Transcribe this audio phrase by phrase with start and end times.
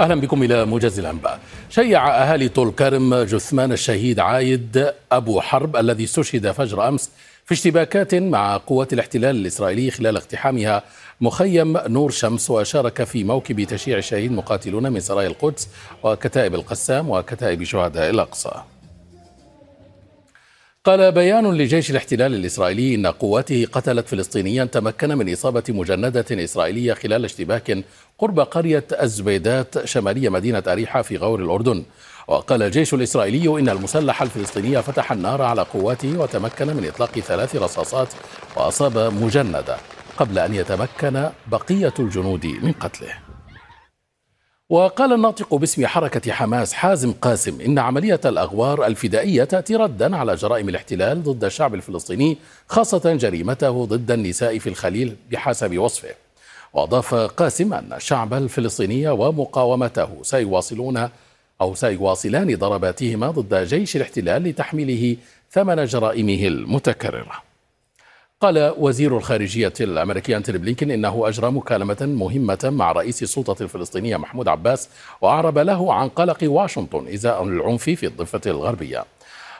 [0.00, 1.40] أهلا بكم إلى موجز الأنباء.
[1.70, 7.10] شيع أهالي طول كرم جثمان الشهيد عايد أبو حرب الذي استشهد فجر أمس
[7.44, 10.82] في اشتباكات مع قوات الاحتلال الإسرائيلي خلال اقتحامها
[11.20, 15.68] مخيم نور شمس وشارك في موكب تشييع الشهيد مقاتلون من سرايا القدس
[16.02, 18.50] وكتائب القسام وكتائب شهداء الأقصى.
[20.86, 27.24] قال بيان لجيش الاحتلال الإسرائيلي إن قواته قتلت فلسطينيا تمكن من إصابة مجندة إسرائيلية خلال
[27.24, 27.78] اشتباك
[28.18, 31.84] قرب قرية الزبيدات شمالية مدينة أريحة في غور الأردن.
[32.28, 38.08] وقال الجيش الإسرائيلي إن المسلح الفلسطيني فتح النار على قواته وتمكن من إطلاق ثلاث رصاصات
[38.56, 39.76] وأصاب مجندة
[40.16, 43.25] قبل أن يتمكن بقية الجنود من قتله.
[44.70, 50.68] وقال الناطق باسم حركة حماس حازم قاسم إن عملية الأغوار الفدائية تأتي ردا على جرائم
[50.68, 52.38] الاحتلال ضد الشعب الفلسطيني
[52.68, 56.14] خاصة جريمته ضد النساء في الخليل بحسب وصفه.
[56.72, 61.08] وأضاف قاسم أن الشعب الفلسطيني ومقاومته سيواصلون
[61.60, 65.16] أو سيواصلان ضرباتهما ضد جيش الاحتلال لتحميله
[65.50, 67.45] ثمن جرائمه المتكررة.
[68.40, 74.48] قال وزير الخارجية الأمريكي أنتوني بلينكين إنه أجرى مكالمة مهمة مع رئيس السلطة الفلسطينية محمود
[74.48, 74.88] عباس
[75.20, 79.04] وأعرب له عن قلق واشنطن إزاء العنف في الضفة الغربية.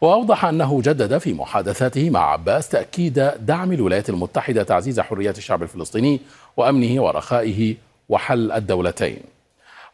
[0.00, 6.20] وأوضح أنه جدد في محادثاته مع عباس تأكيد دعم الولايات المتحدة تعزيز حريات الشعب الفلسطيني
[6.56, 7.74] وأمنه ورخائه
[8.08, 9.31] وحل الدولتين.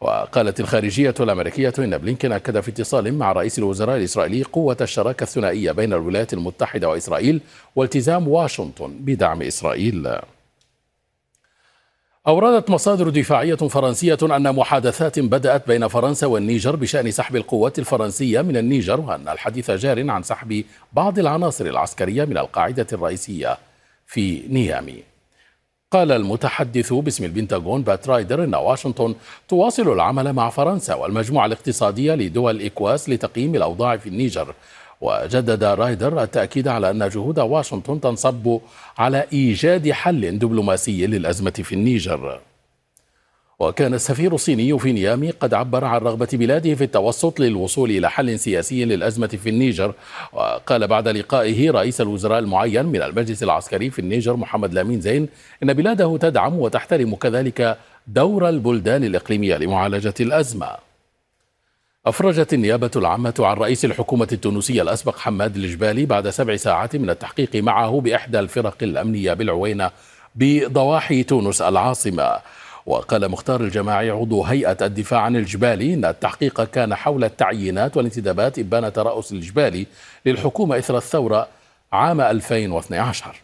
[0.01, 5.71] وقالت الخارجية الأمريكية إن بلينكين أكد في اتصال مع رئيس الوزراء الإسرائيلي قوة الشراكة الثنائية
[5.71, 7.41] بين الولايات المتحدة وإسرائيل
[7.75, 10.19] والتزام واشنطن بدعم إسرائيل.
[12.27, 18.57] أوردت مصادر دفاعية فرنسية أن محادثات بدأت بين فرنسا والنيجر بشأن سحب القوات الفرنسية من
[18.57, 20.63] النيجر وأن الحديث جار عن سحب
[20.93, 23.57] بعض العناصر العسكرية من القاعدة الرئيسية
[24.05, 25.08] في نيامي.
[25.91, 29.15] قال المتحدث باسم البنتاغون بات رايدر أن واشنطن
[29.47, 34.53] تواصل العمل مع فرنسا والمجموعة الاقتصادية لدول إكواس لتقييم الأوضاع في النيجر.
[35.01, 38.59] وجدد رايدر التأكيد على أن جهود واشنطن تنصب
[38.97, 42.39] على إيجاد حل دبلوماسي للأزمة في النيجر.
[43.59, 48.39] وكان السفير الصيني في نيامي قد عبر عن رغبة بلاده في التوسط للوصول إلى حل
[48.39, 49.93] سياسي للأزمة في النيجر.
[50.33, 55.29] وقال بعد لقائه رئيس الوزراء المعين من المجلس العسكري في النيجر محمد لامين زين
[55.63, 57.77] إن بلاده تدعم وتحترم كذلك
[58.07, 60.69] دور البلدان الإقليمية لمعالجة الأزمة.
[62.05, 67.55] أفرجت النيابة العامة عن رئيس الحكومة التونسية الأسبق حماد الجبالي بعد سبع ساعات من التحقيق
[67.55, 69.91] معه بإحدى الفرق الأمنية بالعوينة
[70.35, 72.37] بضواحي تونس العاصمة.
[72.89, 78.89] وقال مختار الجماعي عضو هيئة الدفاع عن الجبالي أن التحقيق كان حول التعيينات والانتدابات إبانة
[78.89, 79.85] ترأس الجبالي
[80.25, 81.47] للحكومة إثر الثورة
[81.93, 83.35] عام 2012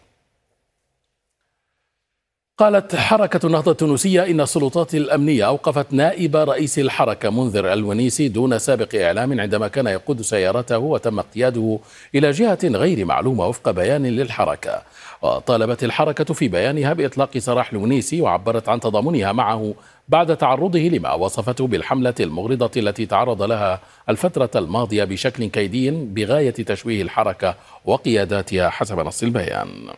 [2.57, 8.95] قالت حركة النهضة التونسية إن السلطات الأمنية أوقفت نائب رئيس الحركة منذر الونيسي دون سابق
[8.95, 11.79] إعلام عندما كان يقود سيارته وتم اقتياده
[12.15, 14.81] إلى جهة غير معلومة وفق بيان للحركة.
[15.21, 19.73] وطالبت الحركة في بيانها بإطلاق سراح الونيسي وعبرت عن تضامنها معه
[20.09, 27.01] بعد تعرضه لما وصفته بالحملة المغرضة التي تعرض لها الفترة الماضية بشكل كيدي بغاية تشويه
[27.01, 27.55] الحركة
[27.85, 29.89] وقياداتها حسب نص البيان.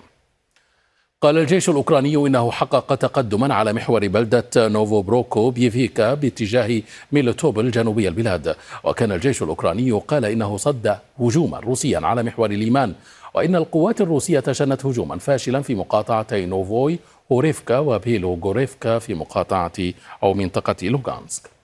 [1.21, 8.07] قال الجيش الأوكراني إنه حقق تقدما على محور بلدة نوفو بروكو بيفيكا باتجاه ميلوتوبل جنوبي
[8.07, 8.55] البلاد.
[8.83, 12.93] وكان الجيش الأوكراني قال إنه صد هجوما روسيا على محور ليمان
[13.33, 16.99] وإن القوات الروسية شنت هجوما فاشلا في مقاطعتي نوفوي
[17.31, 21.56] هوريفكا وبيلو غوريفكا في مقاطعة أو منطقة لوغانسك.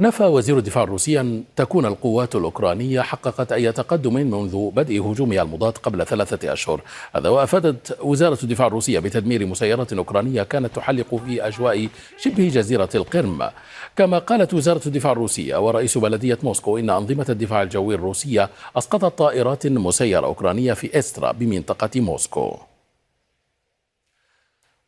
[0.00, 5.78] نفى وزير الدفاع الروسي أن تكون القوات الأوكرانية حققت أي تقدم منذ بدء هجومها المضاد
[5.78, 6.80] قبل ثلاثة أشهر.
[7.16, 11.88] هذا وأفادت وزارة الدفاع الروسية بتدمير مسيرات أوكرانية كانت تحلق في أجواء
[12.18, 13.50] شبه جزيرة القرم.
[13.96, 19.66] كما قالت وزارة الدفاع الروسية ورئيس بلدية موسكو إن أنظمة الدفاع الجوي الروسية أسقطت طائرات
[19.66, 22.56] مسيرة أوكرانية في إسترا بمنطقة موسكو.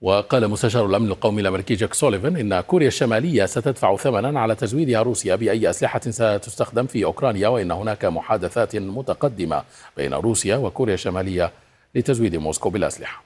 [0.05, 5.35] وقال مستشار الأمن القومي الأمريكي جاك سوليفان إن كوريا الشمالية ستدفع ثمنا على تزويدها روسيا
[5.37, 9.63] بأي أسلحة ستستخدم في أوكرانيا وإن هناك محادثات متقدمة
[9.97, 11.53] بين روسيا وكوريا الشمالية
[11.95, 13.23] لتزويد موسكو بالأسلحة.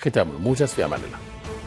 [0.00, 1.59] ختام الموجز في أمان الله.